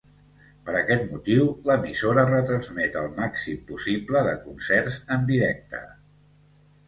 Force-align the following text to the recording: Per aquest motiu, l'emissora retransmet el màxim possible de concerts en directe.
Per 0.67 0.73
aquest 0.77 1.03
motiu, 1.15 1.49
l'emissora 1.71 2.23
retransmet 2.29 2.97
el 3.03 3.11
màxim 3.19 3.61
possible 3.69 4.25
de 4.29 4.33
concerts 4.47 4.97
en 5.17 5.29
directe. 5.31 5.83